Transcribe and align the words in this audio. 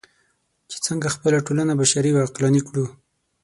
چې 0.69 0.77
څنګه 0.85 1.13
خپله 1.15 1.37
ټولنه 1.47 1.73
بشري 1.79 2.09
او 2.13 2.19
عقلاني 2.27 2.61
کړو. 2.67 2.85